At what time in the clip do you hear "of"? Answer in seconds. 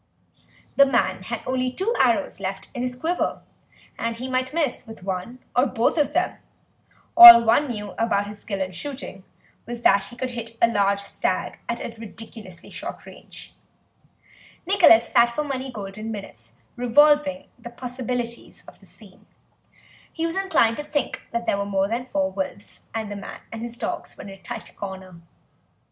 5.95-6.13, 18.67-18.79